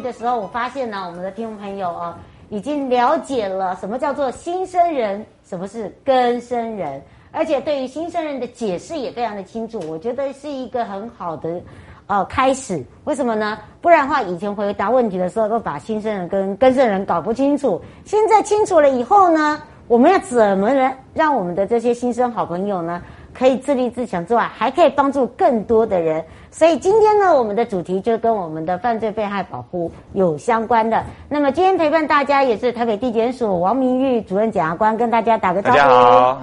[0.00, 2.18] 的时候，我发现呢，我们的听众朋友啊，
[2.48, 9.80] 已经了解了什么叫做新生人，什么是根生人，而且对于新生人的解释也非常的清楚。
[9.88, 11.60] 我觉得是一个很好的
[12.06, 12.84] 呃开始。
[13.04, 13.58] 为什么呢？
[13.80, 17.80] 不然的话，以前回答问题的时候都把新生人跟根生人搞不清楚。
[18.04, 23.02] 现在清楚了以后呢，我们要怎么能让我们的这些新生好朋友呢，
[23.38, 26.24] 可以自立自强之外，还可以帮助更多的人。
[26.50, 31.04] 所以今天呢，我们的主题就跟我们的犯罪被害保护有相关的。
[31.28, 35.76] 那么今天陪伴大家也是台北地检署王明玉主任检察官，跟大家打个招呼。
[35.76, 36.40] 大家好，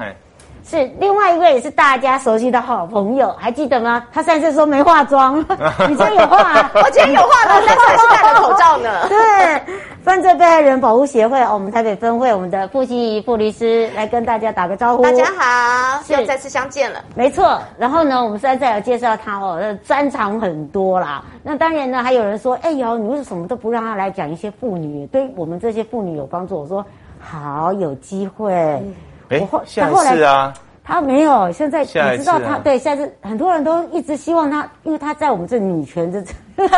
[0.65, 4.05] 是另外一位也是大家熟悉的好朋友，还记得吗？
[4.11, 5.39] 他上次说没化妆，
[5.89, 6.71] 你今天有化啊？
[6.75, 9.07] 我今天有化的， 但是还是戴了口罩呢。
[9.09, 9.61] 对，
[10.01, 15.03] 犯罪被害人保护协会，我们台北分会，我们的傅馨仪傅律师来跟大家打个招呼。
[15.03, 16.99] 大家好，又再次相见了。
[17.13, 21.23] 没错，然后呢，我们现在要介绍他哦，专长很多啦。
[21.43, 26.61] 那当然呢，还有人说，哎呦，你为什么都不让他来讲一些妇女，对我们这些妇女有帮助？
[26.61, 26.85] 我说
[27.19, 28.53] 好，有机会。
[28.53, 28.95] 嗯
[29.33, 30.53] 哎，下次啊，
[30.83, 31.51] 他没有。
[31.51, 36.21] 现在你知道他对，下次很多人都一直希望他，因为他在我们这女权这。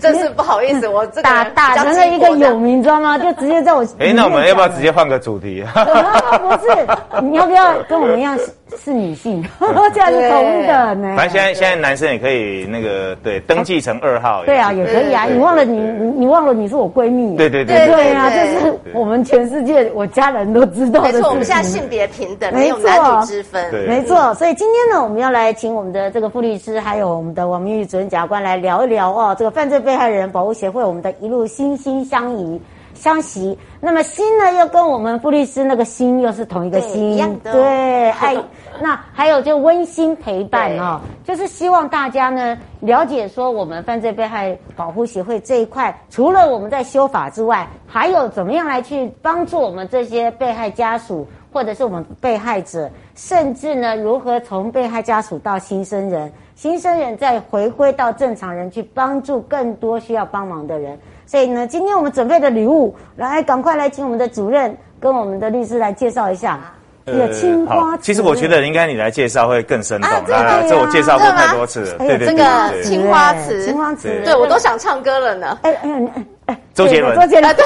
[0.00, 3.16] 真是不好意思，我这个打打成了一个有名，知道吗？
[3.16, 5.64] 就直接在我哎，那我们要不要直接换个主题？
[5.72, 8.36] 不是，你要不要跟我们一样
[8.76, 9.44] 是是女性？
[9.92, 11.14] 这样是同等呢。
[11.16, 14.44] 反正现在现在男生也可以那个对登记成二号。
[14.44, 15.24] 对啊，也可以啊。
[15.24, 17.36] 你忘了你你你忘了你是我闺蜜？
[17.36, 21.12] 对对对对啊，这是我们全世界我家人都知道的。
[21.12, 23.74] 没错，我们现在性别平等，没有男女之分。
[23.86, 29.34] 没错，所以今天呢，我们要来请我们的这个傅律师，还有我们的王明玉主任检察官来聊一聊哦。
[29.38, 32.60] 这个犯罪被害人保护协会，我们的一路心心相依
[32.96, 33.56] 相惜。
[33.80, 37.52] 那么心呢，又跟我们傅律师那个心又是同一个心，一样的。
[37.52, 38.36] 对，爱
[38.80, 56.32] 那还有就温馨陪伴哦，就是希望大家呢了解说，我们犯罪被害保护协会这一块，除了我们在修法之外，还有怎么样来去帮助我们这些被害家属，或者是我们被害者，甚至呢，如何从被害家属到新生人。
[56.54, 60.98] 新生人再回归到正常人，去帮助更多需要帮忙的人。
[61.26, 66.58] 所以呢，今天我们准备的礼物，来赶快来请我们的主任跟我们的律师来介绍一下。
[67.04, 68.02] 这个青花瓷。
[68.02, 70.10] 其实我觉得应该你来介绍会更生动。
[70.10, 71.98] 啊，这我介绍过太多次了。
[71.98, 72.28] 对对对。
[72.28, 75.58] 这个青花瓷，青花瓷，对我都想唱歌了呢。
[75.62, 77.64] 哎哎哎哎， 周杰伦，周杰伦，对，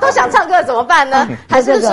[0.00, 1.26] 都想唱歌怎么办呢？
[1.48, 1.90] 还是说？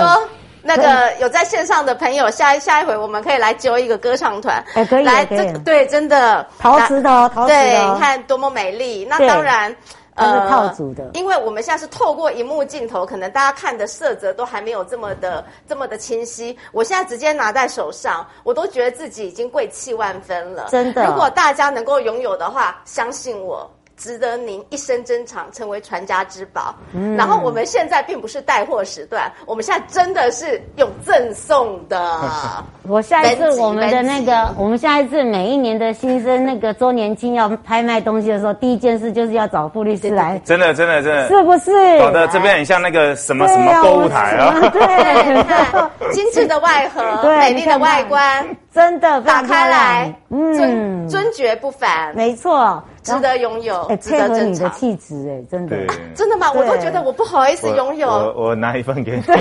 [0.62, 9.06] 那个有在线上的朋友，下一下一回我们可以来揪一个歌唱团，哎，可以，来这对，真的陶瓷的，陶瓷的，对，你看多么美丽。
[9.08, 9.74] 那当然，
[10.20, 16.56] 呃，套组的，因为我们现在是透过荧幕镜头，可能大家看的色泽都还没有这么的这么的清晰。
[16.72, 20.68] 我现在直接拿在手上，我都觉得自己已经贵气万分了。
[20.70, 23.70] 真的，如果大家能够拥有的话，相信我。
[24.00, 26.74] 值得您一生珍藏，成为传家之宝。
[26.94, 32.18] 嗯，然后我们现在并不是带货时段，我们现在真的是有赠送的。
[32.88, 40.40] 我下一次我们的那个，我们下一次每一年的新生那个周年庆要拍卖东西的时候，第一件事就是要找傅律师来。
[40.46, 41.98] 真的，真的，真的，是不是？
[41.98, 44.70] 搞得这边很像那个什么什么购物台啊。
[44.70, 45.60] 对，
[46.10, 47.02] 精致的外盒，
[47.38, 52.82] 美丽的外观，真的打开来，嗯，尊爵不凡，没错。
[53.02, 55.76] 值得拥有，哎，配合你的气质，哎，真的，
[56.14, 56.52] 真的吗？
[56.52, 58.08] 我都觉得我不好意思拥有。
[58.08, 59.22] 我我拿一份给你。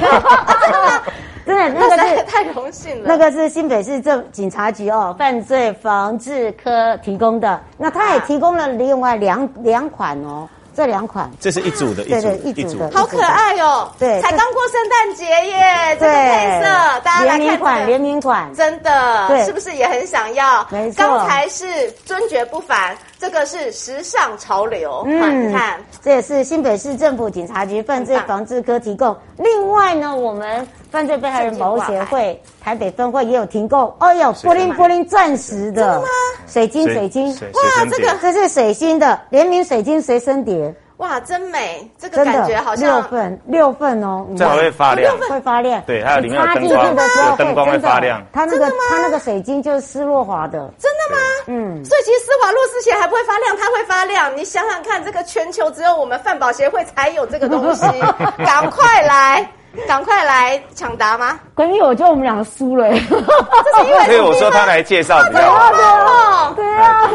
[1.45, 3.03] 真的，那个是太荣幸了。
[3.05, 7.59] 那个是新北市政警察局哦，犯罪防治科提供的。
[7.77, 10.47] 那他也提供了另外两两款哦。
[10.75, 13.91] 这两款，这是一组的，对对，一组的，好可爱哦！
[13.99, 20.65] 对，才刚过圣诞节耶，这个配色，大家来看联名款，联名款，真的，对，是不是也很想要？
[20.69, 25.03] 没错，刚才是尊爵不凡，这个是时尚潮流。
[25.05, 29.15] 嗯，你看，这也是新北市政府警察局犯罪防治科提供。
[29.37, 30.67] 另外呢，我们。
[30.91, 36.01] 犯罪被害人保护协会台北分会也有提供，哦哟，布林布灵钻石的，
[36.47, 41.89] 水晶水晶，哇，这个这是水晶的联名水晶随身碟，哇，真美！
[41.97, 45.81] 这个感觉好像六份六份哦，这还会发亮，会发亮。
[45.87, 46.95] 对，还有里面的灯光，
[47.37, 48.21] 灯光会发亮。
[48.33, 51.21] 它那个它那个水晶就是施洛华的，真的吗？
[51.47, 54.35] 嗯，所以其实施华洛世奇还不会发亮，它会发亮。
[54.35, 57.85] 你想想看，这个全球只有我们饭宝协会才有这个东西，
[58.43, 59.49] 赶快来！
[59.87, 61.39] 赶快来抢答吗？
[61.53, 66.53] 关于我觉得我们两个输了，这是因为所以我说他来介绍比较好。
[66.55, 67.09] 对啊，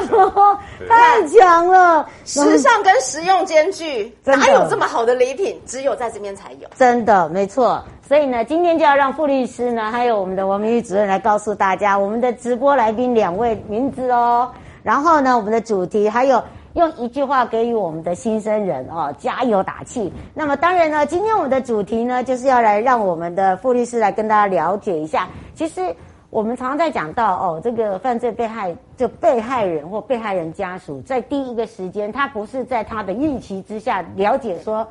[0.88, 5.60] 太强了，时尚跟实用兼具，哪有这么好的礼品？
[5.66, 6.68] 只有在这边才有。
[6.76, 7.82] 真的，没错。
[8.06, 14.50] 所以呢，今天就要让傅律师呢，还有我们的王明玉主任来告诉大家我们的直播来宾两位名字哦。
[14.82, 16.42] 然后呢，我们的主题还有。
[16.74, 20.12] 用一句话给予我们的新生人哦，加油打气。
[20.34, 25.28] 那么当然呢，今天我们的主题呢，就是要来让我们的傅律师来跟大家了解一下。
[25.54, 25.94] 其实
[26.30, 34.84] 我们常常在讲到哦，这个犯罪被害就被害人或被害人家属，在第一个时间，他不是在他的预期之下了解说，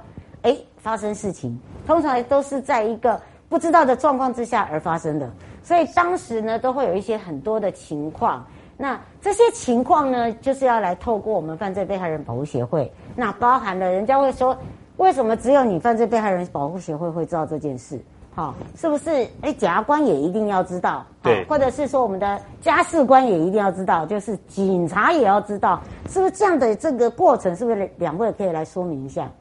[0.43, 3.19] 哎，发生事情，通常都是在一个
[3.49, 5.29] 不知道的状况之下而发生的。
[5.61, 8.45] 所以当时呢，都会有一些很多的情况。
[8.83, 12.91] 那这些情况呢，就是要来透过我们犯罪被害人保护协会。
[13.15, 14.57] 那包含了人家会说，
[14.97, 17.97] 为什么只有你犯罪被害人保护协会会知道这件事？
[18.35, 19.09] 好，是不是？
[19.39, 21.05] 哎，检察官也一定要知道？
[21.21, 24.05] 对，或者是说我们的家事官也一定要知道？
[24.05, 25.81] 就是警察也要知道？
[26.09, 27.55] 是不是这样的这个过程？
[27.55, 29.31] 是不是两位可以来说明一下？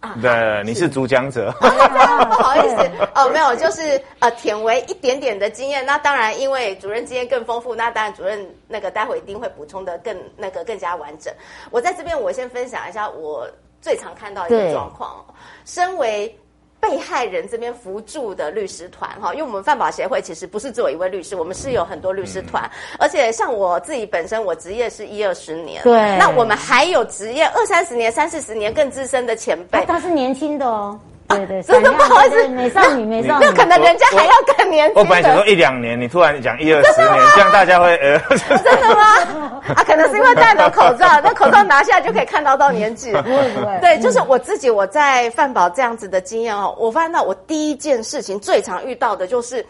[0.00, 1.66] 啊，对，你是主讲者，不
[2.42, 2.76] 好意思
[3.14, 5.84] 哦，没有，就是呃，舔为一点点的经验。
[5.84, 11.32] 那当然，因为主任经验更丰富，那当然主任那个待会一定会补充的更那个更加完整。
[11.70, 13.48] 我在这边，我先分享一下我
[13.80, 15.24] 最常看到一个状况，
[15.64, 16.38] 身为。
[16.80, 30.98] 被害人这边扶助的律师团哈，因为我们范保协会其实不是只有一位律师，我们是有很多律师团，而且像我自己本身，我职业是一二十年，对，那我们还有职业二三十年、三四十年更资深的前辈，他是年轻的哦。
[31.28, 34.94] 对对， 真的不好意思，美少女，美少女，那可能人家还要更年轻。
[34.96, 38.18] 我本来想说一两年，你突然讲一二十年，这样大家会呃，
[38.64, 39.60] 真的吗？
[39.76, 43.12] 啊，可能是因为戴着口罩， 那口罩拿下来就可以看到到年纪。
[43.12, 49.64] 不会不会，对，就是我自己我在饭宝这样子的经验哦，我发现到我第一件事情最常遇到的就是。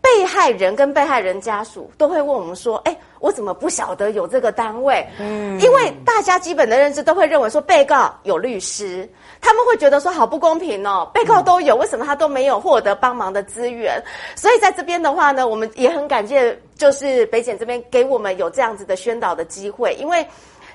[0.00, 9.08] 被害人跟被害人家属都会问我们说：“哎，我怎么不晓得有这个单位？”嗯，因为大家基本的认知都会认为说，被告有律师，
[9.40, 14.02] 他们会觉得说好不公平哦，被告都有，为什么他都没有获得帮忙的资源？
[14.34, 20.26] 所以在这边的话呢，我们也很感谢，就是北检这边给我们有这样子的宣导的机会，因为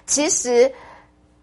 [0.06, 0.72] 其实。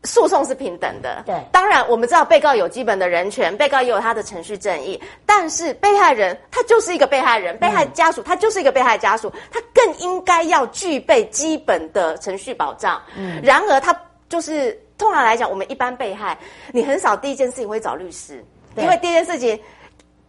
[0.04, 13.00] 诉讼是平等的，对，当然我们知道被告有基本的人权，被告也有他的程序正义，但是被害人他就是一个被害人，被害家属他就是一个被害家属，他更应该要具备基本的程序保障。
[13.16, 13.96] 嗯，然而他
[14.28, 16.36] 就是通常来讲，我们一般被害，
[16.72, 18.44] 你很少第一件事情会找律师，
[18.76, 19.58] 因为第一件事情，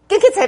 [0.07, 0.47] 给给才。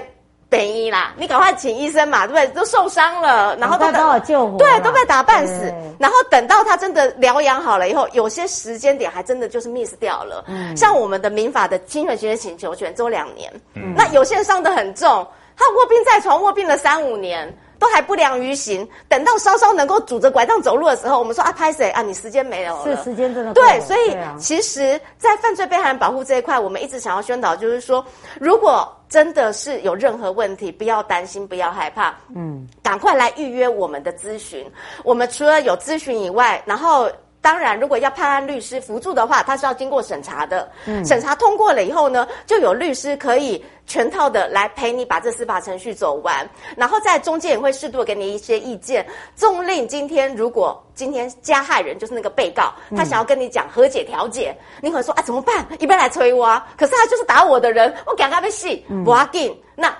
[0.55, 2.47] 便宜啦，你赶快请医生嘛，对不对？
[2.55, 5.73] 都受伤了，然后都帮我救活，对，都被打半死。
[5.99, 10.43] 然后等到他真的疗养好了以后，有些时间点还真的就是 miss 掉了。
[10.47, 17.53] 嗯，像我们的民法的侵权行为请求权只有两年，嗯，那有些人伤得很重，他卧病在床，卧病了三五年。
[17.79, 22.01] 都还不良于行，等到稍稍能够拄着拐杖走路的时候，我们说啊，拍谁啊？
[22.01, 28.05] 你时间没有了，是时间真的对，所以其实，在犯罪被害人保护这一块，我们一直想要宣导，就是说，
[28.39, 34.65] 如果真的是有任何问题，不要担心，不要害怕，嗯，赶快来预约我们的咨询。
[35.03, 37.09] 我们除了有咨询以外，然后。
[37.45, 40.67] 当然，如果要判案律师辅助的话，他是要经过审查的。
[40.87, 49.05] 嗯，审查通过了以后呢，就有律师可以全套的来陪你把这司法程序走完，然后在中间也会适度的给你一些意见。
[49.35, 55.63] 纵令今天如果今天加害人就是那个被告，他想要跟你讲和解调解，嗯、你可能说啊怎么办？
[55.77, 59.95] 一边来催我啊，可是他就是打我的人，我赶快被戏，不要进那。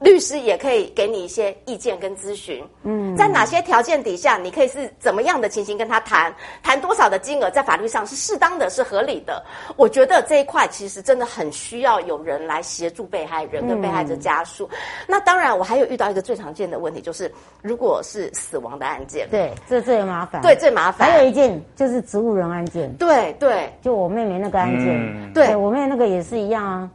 [0.00, 9.44] 律师也可以给你一些意见跟咨询，嗯，在哪些条件底下，你可以是怎么样的情形跟他谈，谈多少的金额，在法律上是适当的，是合理的。
[9.76, 14.68] 我觉得这一块其实真的很需要有人来协助被害人跟被害者家属。
[14.70, 14.76] 嗯、
[15.08, 21.10] 那当然，我还有遇到一个最常见的问题，就是如果是死亡的案件，对，这最麻烦，对，最麻烦。
[21.10, 26.88] 还有一件就是植物人案件，对对，就我妹妹那个案件，嗯、对，对我妹妹那个也是一样啊。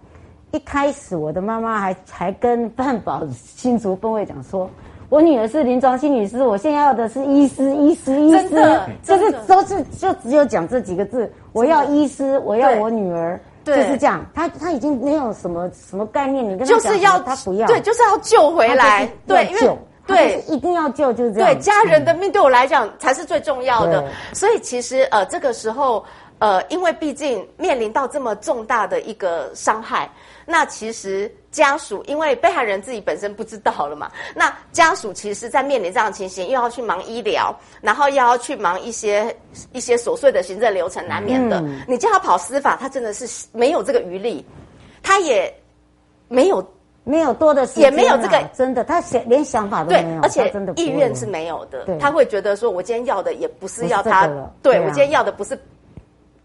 [0.53, 4.69] 一开始，我的妈妈还还跟犯保新竹分会讲说，
[5.09, 14.23] 我女儿是临床心理师，我现在要的是医师，医师，医师，就是都是就只有讲这几个字，我要医师，我要我女儿，就是这样。
[14.35, 21.49] 他他已经没有什么什么概念，你跟他就是要他不要，对，就是要救回来，对，因为对，一定要救，就是这样。
[21.49, 26.05] 对，家人的命对我来讲才是最重要的，所以其实呃，这个时候。
[26.39, 30.09] 呃，因为毕竟面临到这么重大的一个伤害，
[30.45, 39.35] 那其实家属因为被害人自己本身不知道了嘛， 那家属其实，在面临这样的情形，又要去忙医疗，然后又要去忙一些
[39.71, 41.59] 一些琐碎的行政流程，难免的。
[41.61, 44.45] 嗯、你叫他跑司法，他真的是没有这个余力，
[45.01, 45.53] 他也
[46.27, 46.65] 没有。
[47.05, 51.85] 没有多的时间，也没有这个真的，他想连想法都没有，而且真的意愿是没有的。
[51.99, 54.25] 他会觉得说，我今天要的也不是要他，
[54.61, 55.61] 对我今天要的不是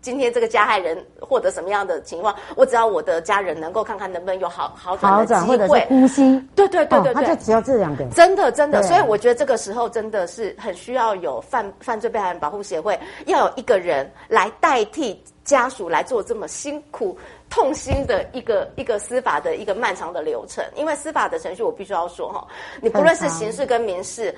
[0.00, 6.48] 今天这个加害人获得什么样的情况，我只要我的家人能够看看能不能有好好转的机会，或者是呼吸。
[6.54, 8.82] 对对对对对，他就只要这两个，真的真的。
[8.82, 17.18] 所以我觉得这个时候真的是很需要有犯犯罪被害人保护协会，要有一个人来代替家属来做这么辛苦。
[17.50, 22.46] 痛心的一个一个司法的一个漫长的流程，因为司法的程序，我必须要说哈，
[22.82, 24.34] 你不论是刑事跟民事，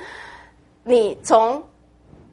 [0.84, 1.60] 你从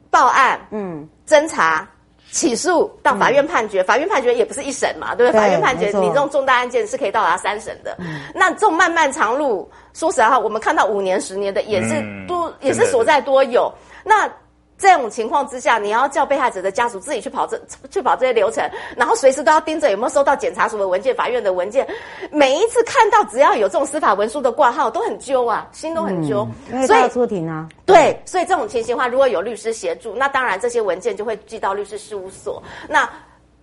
[0.08, 1.84] 报案、嗯，侦查、
[2.30, 5.40] 起诉到法院判决，法院判决也不是一审嘛，对不对？
[5.40, 7.96] 法院判决，你这种重大案件是可以到达三审的。
[8.34, 13.72] 那这种漫漫长路，说实在话，我们看到五年、十年的也是多，也是所在多有。
[14.04, 14.30] 那
[14.78, 18.64] 这种情况之下，你要叫被害者的家属自己去跑这 去跑这些流程，
[18.96, 21.84] 然后随时都要盯着有没有收到检察署的文件、法院的文件。
[22.30, 26.48] 每一次看到只要有这种司法文书的挂号，都很揪啊，心都很揪。
[26.70, 27.68] 嗯、所以要出庭啊。
[27.84, 32.62] 对，所以这种情形的话，如果有律师协助，那当然这些文件就会寄到律师事务所。
[32.88, 33.08] 那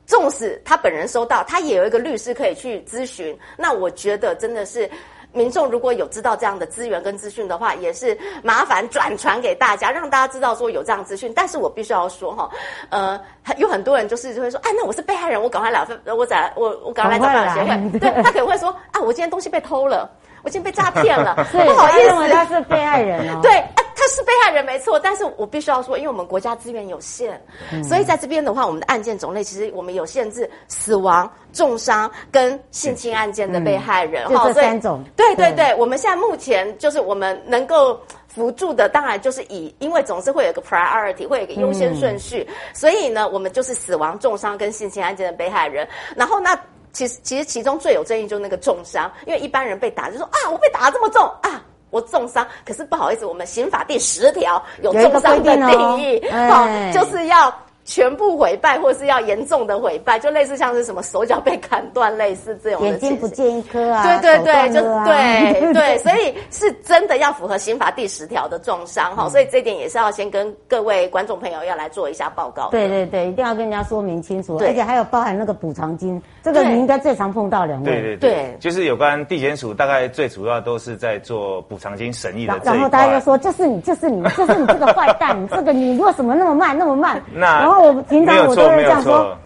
[0.06, 3.38] 纵使他本人收到，他也有一个律师可以去咨询。
[3.58, 4.90] 那我觉得真的是。
[5.36, 11.32] 民众如果有知道这样的资源跟资讯的话，也是麻烦转传给大家，让大家知道说有这样资讯。
[11.36, 12.50] 但是我必须要说哈，
[12.90, 13.20] 呃，
[13.58, 18.00] 有很多人就是就会说，哎，那我是被害人，我赶快来，我找我我赶快来找法律协会。
[18.00, 20.10] 对，他可能会说，啊，我今天东西被偷了，
[20.46, 23.40] 我已经被诈骗了， 不好意思，他是被害人哦。
[23.44, 23.62] 对。
[24.08, 35.04] 是被害人没错，但是我必须要说，因为我们国家资源有限，嗯、所以在这边的话，我们的案件种类其实我们有限制，死亡、重伤跟性侵案件的被害人，哈、嗯，这三种。
[35.18, 45.86] 对对对，对我们现在目前就是我们能够辅助的，当然就是以，因为总是会有一个 priority，会有一个优先顺序，嗯、所以呢，我们就是死亡、重伤跟性侵案件的被害人。
[46.16, 46.56] 然后那
[46.96, 51.62] 其实其实其中最有争议就是那个重伤，因为一般人被打就说啊，我被打得这么重啊。
[51.92, 57.54] 我重伤，可是不好意思，我们刑法第十条有重伤的定义，好、哦，就是要。
[57.88, 62.88] 全部毁败，或是要严重的毁败，就类似像是什么手脚被砍断，类似这种的。
[62.88, 64.04] 眼睛不见一颗啊！
[64.20, 72.70] 对对对，啊、就对对， 所以是真的要符合刑法第十条的重伤哈，嗯、所以这点也是要先跟各位观众朋友要来做一下报告。
[72.72, 76.20] 对对对，一定要跟人家说明清楚，对而且还有包含那个补偿金，
[76.54, 77.86] 这个你应该最常碰到两位。
[77.86, 82.74] 对对对，对就是有关地检署，大概最主要都是在做补偿金审议的这一块。
[82.74, 87.86] 然后大家就说：“就是你，就是你，就是你这个坏蛋，你 这个你为什么那么慢，那么慢？”那然后。
[87.86, 89.38] 我平常我都会这样说，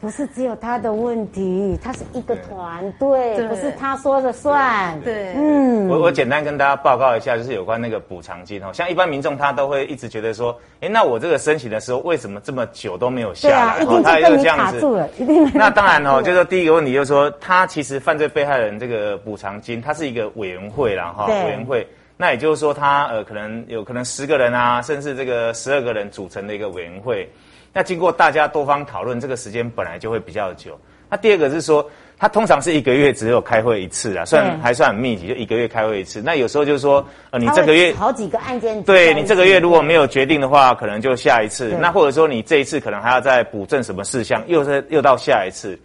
[0.00, 4.98] 不是只有他的问题，他是一个团队，对不是他说了算。
[5.02, 13.84] 对，嗯，我我简单跟大家报告一下，就是有关那个补偿金哦，像一般民众他都会一直觉得说，哎，那我这个申请的时候为什么这么久都没有下来？
[13.84, 15.50] 对啊，一定是被你卡住了，一定。
[15.54, 21.86] 那当然哦，就是说第一个问题就是说，他其实犯罪被害人这个补偿金，它是一个委员会啦哈，委员会。
[22.16, 27.28] 那也就是说，他呃可能有可能十个人啊，甚至这个十二个人组成的一个委员会。
[27.72, 30.78] 那经过大家多方讨论，这个时间本来就会比较久。
[31.08, 31.84] 那第二个是说，
[32.16, 36.22] 它通常是一个月只有开会一次啊，算还算很密集，就一个月开会一次。
[36.22, 41.76] 那有时候就是说，呃，你这个月好几个案件，对你这个月如果没有决定的话，可能就下一次。
[41.80, 45.76] 那或者说你这一次可能还要再补正什么事项，又是又到下一次。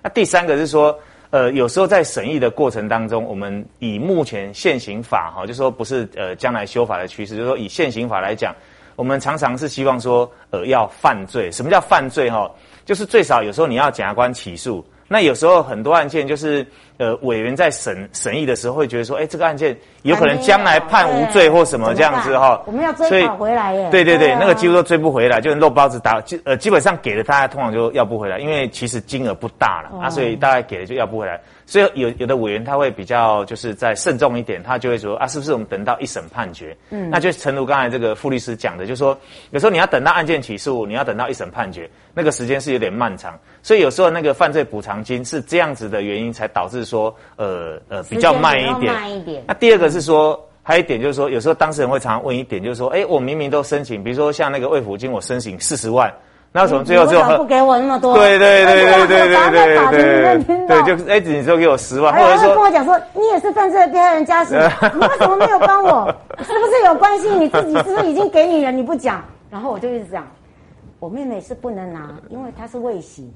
[0.00, 0.96] 那第三个是说，
[1.30, 8.54] 呃，有时候在审议的过程当中，我们以目前现行法哈，就是说不是呃将来修法的趋势，就是说以现行法来讲。
[8.98, 11.48] 我们常常是希望说，呃，要犯罪。
[11.52, 12.28] 什么叫犯罪？
[12.28, 12.50] 哈，
[12.84, 14.84] 就是最少有时候你要检察官起诉。
[15.06, 16.66] 那有时候很多案件就是，
[16.98, 22.60] 呃，委员在审审议的时候会觉得说，哎，这个案件有可能将来判无罪或什么这样子哈。
[22.66, 23.88] 我们要追讨回来耶。
[23.90, 31.40] 对对对，那个几乎都追不回来，就是肉包子打，呃，基本上给了大家通常就要不回来，因为其实金额不大了啊，所以大概给了就要不回来。
[31.66, 36.74] 所以有有的委员他会比较就是再慎重一点，他就会说啊，是不是我们等到一审判决？
[36.90, 39.16] 嗯，那就诚如刚才这个傅律师讲的，就是说
[39.50, 43.38] 有时候你要等到案件起诉，你要等到一审判决，那个时间是有点漫长。
[43.62, 48.92] 所以有时候那个犯罪补偿金是这样子的原因，才导致说呃呃比较慢一点。
[48.92, 49.44] 慢一点。
[49.46, 56.12] 那第二个是说，还有一点就是说，有时候当事人会常常问一点，就是说，哎，我明明都申请，比如说像那个魏福金，我申请四十万。
[56.50, 58.14] 那为什么最后最后不给我那么多？
[58.14, 66.06] 对对对对对对对对对，就是哎，你说给我十万，或者说跟我讲说，你也是犯罪被害人家属，你为什么没有帮我？
[66.38, 67.28] 是不是有关系？
[67.28, 68.72] 你自己是不是已经给你了？
[68.72, 70.26] 你不讲，然后我就一直讲，
[71.00, 73.30] 我妹妹是不能拿，因为她是未洗。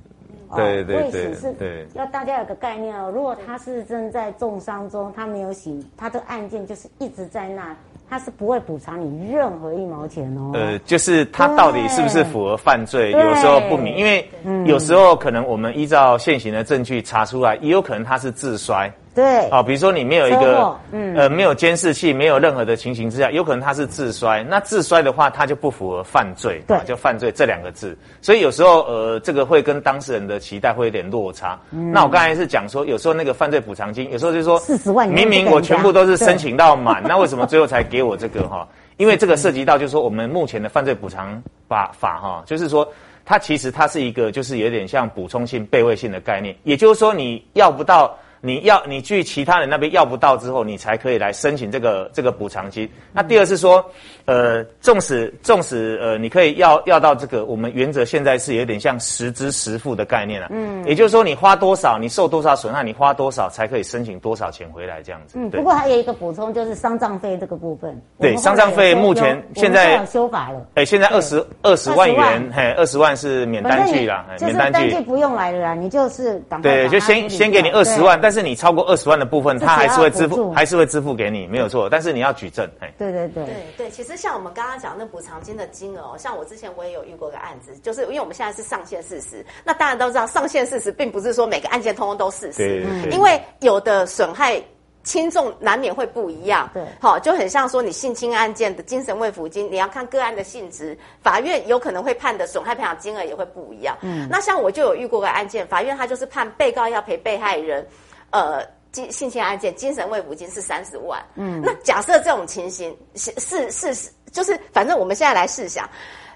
[0.57, 3.11] 对对对，未洗是要大家有个概念哦。
[3.15, 7.77] 如果他是正在重伤中，他没有醒，他的案件就是一直在那。
[8.11, 10.51] 他是不会补偿你任何一毛钱哦。
[10.53, 14.29] 呃，就是他到底是不是符合犯罪，有时候不明，因为
[14.67, 18.93] 有时候可能我们依照现行的证据查出来，也有可能他是自摔。
[19.15, 24.43] 对，啊，比如说你没有一个，嗯，呃，没有监视器，没有任何的情形之下，有可能他是自摔。
[24.43, 27.95] 那自摔的话，他就不符合犯罪，对，就犯罪这两个字。
[28.23, 31.61] 所以有时候，呃，这个会跟当事人的期待会有点落差。
[31.73, 38.67] 嗯，那我刚才是讲说，有时候那个犯罪补偿金，有时候就是说四十万，明明我全部都是申请到满，那为什么最后才给我这个哈？
[38.97, 42.89] 因为这个涉及到就是说我们目前的犯罪补偿法法哈，就是说
[43.27, 48.17] 它其实它是一个就是有点像补充性、备位性的概念，也就是说你要不到。
[48.45, 52.89] 你要你去其他人那边要不到之后，你才可以来申请这个这个补偿金。
[53.13, 53.85] 那第二是说，
[54.25, 60.49] 呃，纵使纵使呃，你可以要要到这个，我们原则现在是有点像实支实付的概念了。
[60.51, 65.39] 嗯，也就是说你花多少，你受多少损害，你花多少才可以申请多少钱回来这样子。
[65.39, 67.97] 嗯，不过还有一个补充就是丧葬费这个部分。
[68.19, 70.67] 对，丧葬费目前现在修法了。
[70.75, 81.89] 哎，现在二十二十万元，嘿，二十万是免单据啦，免单据不用来了啦，你就是对，就先先给你二十万，但是你超过二十万的部分，他还是会支付，还是会支付给你，没有错。
[81.89, 83.91] 但是你要举证，哎，对对对对对。
[83.91, 94.61] 其实像我们刚刚讲那补偿金的金额，像我之前我也有遇过个案子，就是因为我们现在是上限四十，那大家都知道上限四十，并不是说每个案件通通都四十，因为有的损害
[95.05, 96.71] 轻重难免会不一样。
[96.73, 103.97] 对，好，就很像说你性侵案件的精神慰抚金，你要看个案的性质，法院有可能会判的损害赔偿金额也会不一样。
[104.03, 107.85] 嗯，那像我就有遇过个案件，法院他就是判被告要赔被害人，
[108.33, 108.67] 呃。
[109.11, 115.89] 性侵案件精神慰抚金是三十万，嗯，那假设这种情形是是是，就是反正我们现在来试想，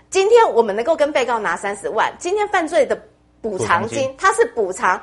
[0.09, 2.99] 今天我们能够跟被告拿三十万，今天犯罪的
[3.43, 4.99] 补偿金，它是补偿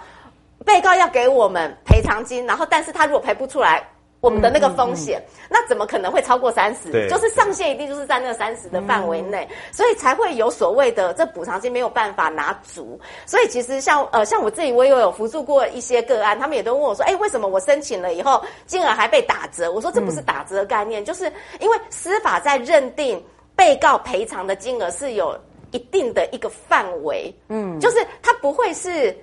[0.65, 3.87] 被告要给我们赔偿金，然后但是他如果赔不出来。
[4.23, 6.89] 我们的那个风险，嗯嗯嗯、那怎么可能会超过三十？
[6.89, 12.97] 对，就是上限一定就是在那个三十的范围内，嗯、所以才会有所谓的这补偿金没有办法拿足。
[13.25, 21.25] 所以其实像呃像我自己，我也有辅助过一些个案，他们也都问我说：“哎，为什么我申请了以后金额还被打折？”我说：“这不是打折概念，嗯、就是
[21.59, 23.21] 因为司法在认定
[23.57, 25.37] 被告赔偿的金额是有
[25.71, 29.13] 一定的一个范围，嗯，就是它不会是。”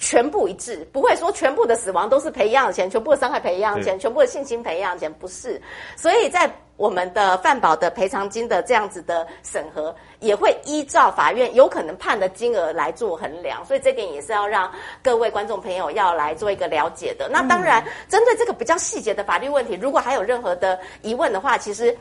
[0.00, 5.60] 全部一致，不会说全部的死亡都是赔一样的钱，全部的伤害赔一样的钱，全部的性侵赔一样的钱，不是。
[5.94, 13.62] 所以在我们的犯保的赔偿金的这样子的审核，也会依照法院有可能判的金额来做衡量。
[13.66, 17.28] 所以这点也是要让各位观众朋友要来做一个了解的。
[17.30, 21.94] 那当然，针对这个比较细节的法律问题，如果还有任何的疑问的话，其实。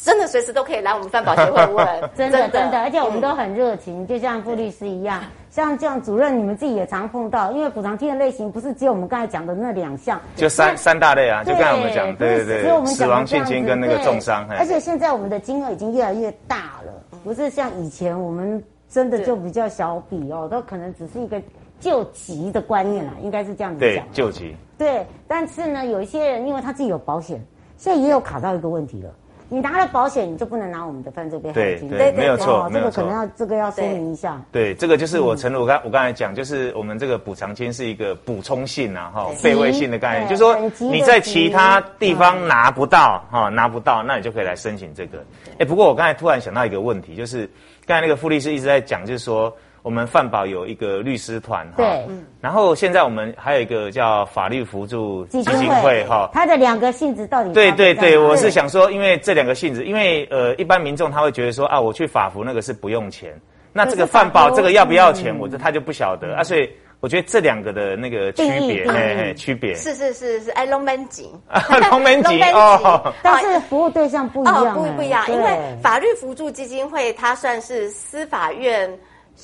[0.00, 21.40] 真的随时都可以来我们饭保协会问， 真的真的，而且我们都很热情，就像傅律师一样，像这样主任你们自己也常碰到，因为补偿金的类型不是只有我们刚才讲的那两项，就三三大类啊，就刚才我们讲，对对对，只有我们死亡、现金跟那个重伤，而且现在我们的金额已经越来越大了，不是像以前我们真的就比较小笔哦，都可能只是一个
[21.80, 27.40] 救急的观念啦，应该是这样子讲，对救急，对，但是呢，有一些人因为他自己有保险，
[27.76, 29.10] 现在也有卡到一个问题了。
[29.52, 31.86] 你拿了保险，你就不能拿我们的犯罪被害金。
[31.86, 34.40] 对对，没有错，这个可能要这个要说明一下。
[34.50, 40.56] 对，这个就是我承认，我刚我刚才讲，就是我们这个补偿金是一个补充性啊，哈，备位性的概念，就是说
[40.90, 45.22] 你在其他地方拿不到哈，拿不到，那你就可以来申请这个。
[45.58, 47.46] 哎，不过我刚才突然想到一个问题，就是
[47.84, 49.54] 刚才那个傅律师一直在讲，就是说。
[49.82, 52.06] 我们犯保有一个律师团，哈，对，
[52.40, 57.52] 然后现在我们还有一个叫法律辅助基金会，哈，它的两个性质到底？
[57.52, 63.34] 对对对，我是想说，因为这两个性质，因为呃，一般民众他会觉得说啊，我去法服那个是不用钱，
[63.72, 66.36] 那这个犯保这个要不要钱，我这他就不晓得。
[66.36, 69.74] 啊，所以我觉得这两个的那个区别，区别。
[69.74, 71.28] 是是是是，哎，龙门井，
[71.90, 78.88] 龙门井哦，但是服务对象不一样，不不一样，因为法律辅助基金会它算是司法院。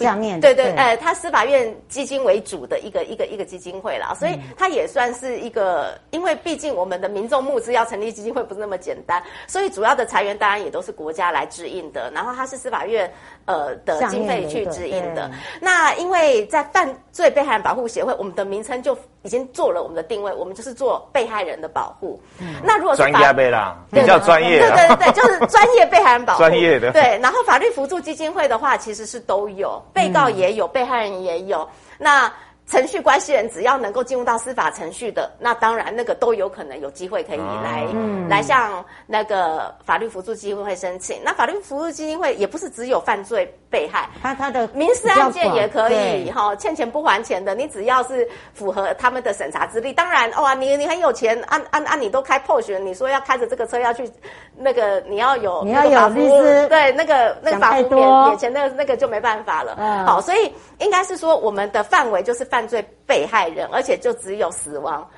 [0.04, 13.10] 下面对对，对呃，它司法院基金为主的一个一个一个基金会啦，所以它也算是一个，因为毕竟我们的民众募资要成立基金会不是那么简单，所以主要的裁员当然也都是国家来指引的，然后它是司法院
[13.46, 15.30] 呃的经费去指引的。
[15.60, 18.96] 那因为在犯罪被害人保护协会，我们的名称就
[19.28, 22.18] 已经做了我们的定位，我们就是做被害人的保护。
[22.40, 26.90] 嗯、那如果是专业被啦，比较专业，对对对，就是 专业被害人保护，专业的。
[26.92, 29.82] 对，然后法律扶助基金会的话，其实是都有。
[29.92, 31.68] 被告也有，嗯、被害人也有。
[31.98, 32.32] 那
[32.70, 41.18] 程序关系人只要能够进入到司法程序的，那当然那个都有可能有机会可以来、嗯、来向那个法律辅助基金会申请。
[41.24, 54.06] 那法律辅助基金会也不是只有犯罪被害，他他的民事案件也可以哈，欠钱不还钱的，你只要是符合他们的审查资历，当然哇，你你很有钱，按按按你都开 Porsche，你说要开着这个车要去
[54.54, 59.74] 那个你要有你要有律师对那个那个法服免免钱那个那个就没办法了。
[59.78, 62.57] 嗯，好，所以应该是说我们的范围就是犯。
[62.58, 65.08] 犯罪被害人，而且就只有死亡、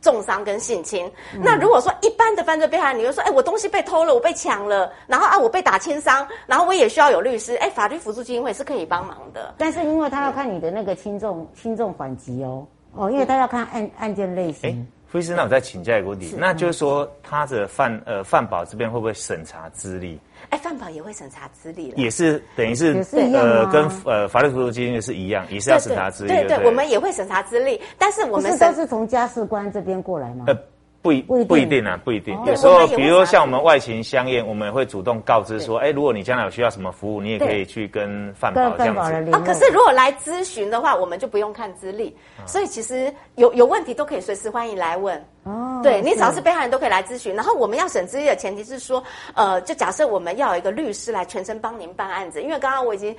[0.00, 1.10] 重伤跟性侵。
[1.34, 9.52] 嗯、那如果说一般的犯罪被害人，你就说，哎，我东西被偷了，我被抢了，然后啊，我被打轻伤，然后我也需要有律师，哎，法律辅助基金会是可以帮忙的。
[9.58, 14.86] 但是因为他要看你的那个轻重轻重缓急哦，哦，因为他要看案案件类型。
[15.08, 20.20] 傅医师，那我再请教一个问题，那就是说他的犯呃犯保这边会不会审查资历？
[20.50, 26.28] 哎，饭保也会审查资历了，也是等于是，是呃，跟呃法律扶助基金会是一样，也是要审查资历。
[26.28, 30.44] 对对，对，我们也会审查资历，但是我们是都是从家事官这边过来吗？
[30.48, 30.56] 呃
[31.04, 32.34] 不一不一定啊，不一定。
[32.46, 39.30] 有时候，比如说像我们外勤相验，我们会主动告知说，哎，如果你将来有需要什么服务，你也可以去跟犯保这样子。
[39.30, 45.22] 啊，可是如果来咨询的话，我们就不用看资历，所以其实有有问题都可以随时欢迎来问。
[45.42, 47.34] 哦，对，你只要是被害人都可以来咨询。
[47.34, 53.14] 然后我们要审资历的前提是说，呃，就假设我们要有一个律师来全程帮您办案子，因为刚刚我已经。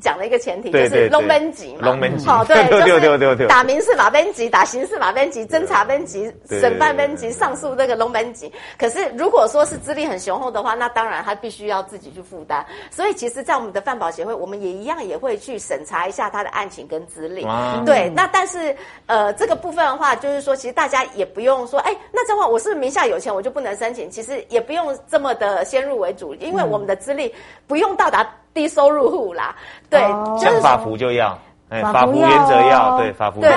[0.00, 8.52] 讲的一个前提，就是龙门级嘛，龙门级，好，对， 就是打民事法分级，打刑事法分级，侦查分级，审判分级，上诉这个龙门级。
[8.78, 12.64] 可是如果说是资历很雄厚的话，那当然他必须要自己去负担。
[12.90, 17.46] 所以其实，在我们的饭保协会，我们也一样也会去审查一下他的案情跟资历。
[17.86, 24.10] 对，那但是呃，这个部分的话，就是说，其实大家也不用说，哎，那这话我是名下有钱，我就不能申请？
[24.10, 27.34] 其实也不用这么的先入为主，因为我们的资历
[27.66, 28.28] 不用到达。
[28.56, 29.54] 低收入户啦，
[29.90, 30.00] 对，
[30.40, 31.38] 就是法服就要，
[31.68, 33.50] 哎，法服原则要，对，法服要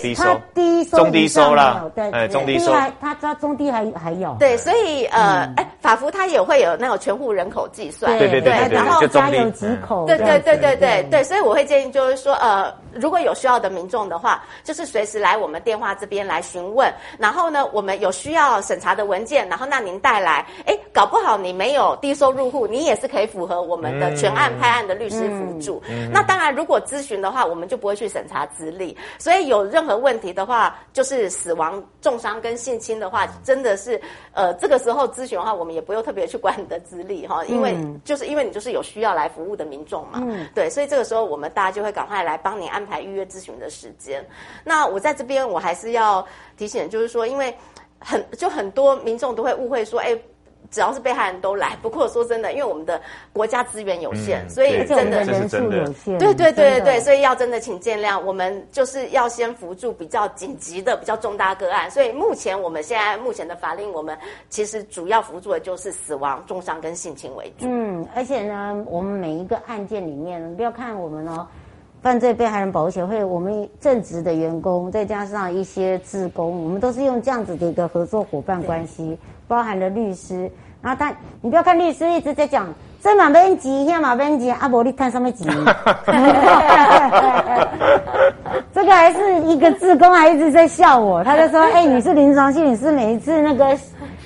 [0.00, 12.72] 低收，低收，中低收啦，哎，中低收，他他中低还还有，对，所以呃，哎，法服他也会有那种全户人口计算，对对对，然后家有几口，对对对对对对，所以我会建议就是说，呃。
[12.94, 16.92] 如果有需要的民众的话，就是随时来我们电话这边来询问。
[17.18, 20.46] 然后呢，我们有需要审查的文件，然后那您带来。
[20.66, 25.82] 哎，搞不好你没有低收入户，你也是可以符合我们的全案拍案的律师辅助。
[25.88, 28.96] 嗯嗯、那当然，如果咨询的话，我们就不会去审查资历。
[29.18, 33.98] 所以有任何问题的话，就是死亡、重伤跟性侵的话，真的是
[34.32, 37.74] 呃，这个时候咨询的话，我们也不用特别去管你的资历哈，因为
[38.04, 40.20] 就是因为你就是有需要来服务的民众嘛。
[40.22, 42.81] 嗯，对，所以这个时候我们大家就会赶快来帮你安。
[42.82, 44.24] 安排预约咨询的时间。
[44.64, 47.54] 那我在这边，我还是要提醒，就是说，因为
[48.00, 50.18] 很就很多民众都会误会说，哎，
[50.68, 51.76] 只要是被害人都来。
[51.80, 53.00] 不过说真的，因为我们的
[53.32, 56.18] 国家资源有限，嗯、所以真的人数有限。
[56.18, 61.88] 对对对对对，所以要真的请见谅，我们就是要先扶助比较紧急的、比较重大个案。
[61.88, 64.18] 所以目前我们现在目前的法令，我们
[64.48, 67.66] 其实主要扶助的就是死亡、重伤跟性侵为主。
[67.68, 71.46] 嗯，而且呢，我们每一个案件里面，不要看我们哦。
[72.02, 80.50] 犯罪被害人保护协会，我们正职的员工，再加上一些志工，我们都是用这样子的一个合作伙伴关系，包含了律师。
[80.82, 82.66] 然后他，你不要看律师一直在讲，
[83.00, 85.44] 这马边急，那马边急，阿伯你看上面急。
[88.74, 93.78] 这个还是一个志工还一直在笑我，他就说：“哎、欸，你是临床心理师，每一次那个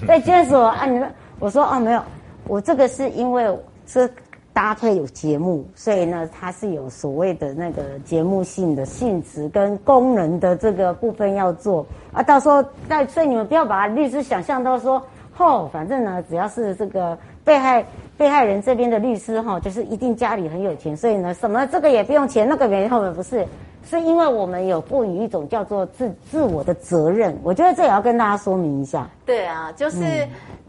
[0.09, 1.07] 在监所啊，你说，
[1.39, 2.01] 我说哦没有，
[2.49, 3.55] 我这个是因为
[3.87, 4.11] 是。”
[4.57, 12.23] 搭配有节目，所以呢，它是有所谓的那个节目性的性质跟功能的这个部分要做啊。
[12.23, 15.03] 到时候，那所以你们不要把律师想象到说，
[15.37, 17.85] 哦，反正呢，只要是这个被害
[18.17, 23.47] 被害人这边的律师哈，就是一定家里很有钱，所以呢，什么这个也不用钱，那个也后面不是，
[23.85, 27.39] 是因为我们有赋予一种叫做自自我的责任。
[27.43, 29.07] 我觉得这也要跟大家说明一下。
[29.27, 29.99] 对啊，就是。
[29.99, 30.29] 嗯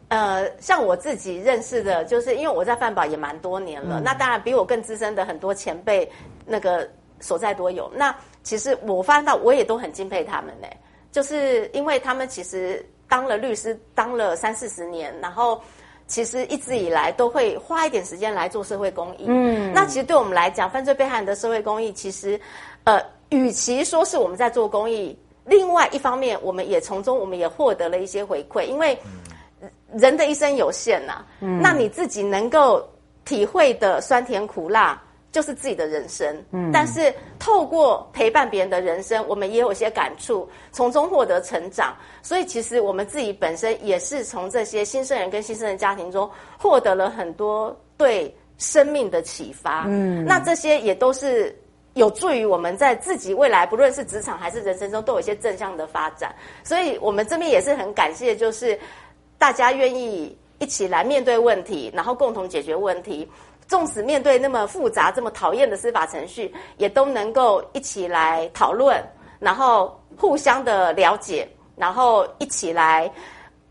[0.10, 6.10] 呃，像我自己认识的，就是因为我在饭宝也蛮多年了，嗯、那当然比我更资深的很多前辈，
[6.46, 6.90] 那个
[7.20, 7.92] 所在多有。
[7.94, 10.68] 那其实我发现到，我也都很敬佩他们呢，
[11.12, 15.62] 就是因为他们其实当了律师，当了三四十年，然后
[16.08, 19.26] 其实一直以来都会花一点时间来做社会公益。
[19.28, 22.40] 嗯，那其实对我们来讲，犯罪被害人的社会公益，其实
[22.86, 28.98] 呃，与其说是我们在做公益，另外一方面，我们也从中我们也获得了一些回馈，因为。
[29.96, 32.88] 人的一生有限呐、啊，嗯、那你自己能够
[33.24, 36.44] 体会的酸甜苦辣，就是自己的人生。
[36.52, 41.96] 嗯，但是透过陪伴别人的人生，我们也有一些感触，从中获得成长。
[42.22, 49.86] 所以其实我们自己本身也是从这些新生人跟新生人家庭中获得了很多对生命的启发。
[49.88, 51.56] 嗯，那这些也都是。
[51.94, 56.32] 有助于我们在自己未来，不论是职场还是人生中，都有一些正向的发展。
[56.64, 58.80] 所以我们这边也是很感谢，就是
[59.38, 63.30] 大家愿意一起来面对问题，然后共同解决问题。
[63.68, 69.04] 纵使面对那么复杂、这么讨厌的司法程序，也都能够一起来讨论，
[69.40, 71.46] 然后互相的了解，
[71.76, 73.12] 然后一起来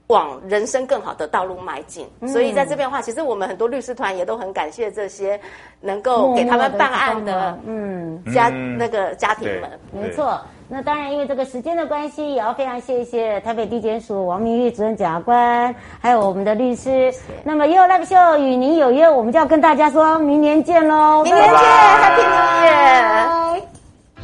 [0.09, 2.09] 往人生更好的道路迈进。
[2.21, 5.41] 嗯、所以在这边的话，其实我们很多律师团也都很感谢这些
[5.81, 9.71] 能够给他们办案的嗯家那个家庭们。
[9.93, 10.41] 没错。
[10.69, 17.15] 那当然，因为这个时间的关系，也要非常谢谢台北地检署王明玉主任检察官，还有我们的律师。
[17.45, 21.23] 那么，YOYO Live Show 与您有约，我们就要跟大家说明年见喽！
[21.23, 23.63] 明年见，Happy New Year！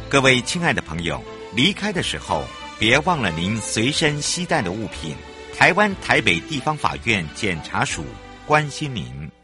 [0.09, 1.17] 各位亲爱的朋友，
[1.55, 2.41] 离开的时候
[2.77, 5.15] 别忘了您随身携带的物品。
[5.57, 8.03] 台湾台北地方法院检察署
[8.45, 9.42] 关心民。